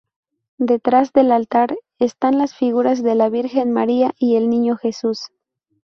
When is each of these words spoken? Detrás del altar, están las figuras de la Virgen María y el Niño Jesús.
Detrás 0.57 1.13
del 1.13 1.31
altar, 1.31 1.77
están 1.99 2.39
las 2.39 2.55
figuras 2.55 3.03
de 3.03 3.13
la 3.13 3.29
Virgen 3.29 3.71
María 3.71 4.15
y 4.17 4.35
el 4.35 4.49
Niño 4.49 4.75
Jesús. 4.75 5.25